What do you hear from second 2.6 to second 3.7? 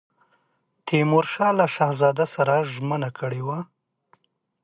ژمنه کړې وه.